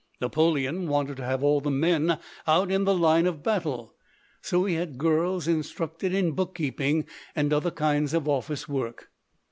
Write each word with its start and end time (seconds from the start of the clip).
Napoleon 0.19 0.87
wanted 0.87 1.17
to 1.17 1.25
have 1.25 1.43
all 1.43 1.61
the 1.61 1.69
men 1.69 2.17
out 2.47 2.71
in 2.71 2.85
the 2.85 2.95
line 2.95 3.27
of 3.27 3.43
battle, 3.43 3.93
so 4.41 4.65
he 4.65 4.73
had 4.73 4.97
girls 4.97 5.47
instructed 5.47 6.11
in 6.11 6.31
bookkeeping 6.31 7.05
and 7.35 7.53
other 7.53 7.69
kinds 7.69 8.15
of 8.15 8.27
office 8.27 8.67
work. 8.67 9.11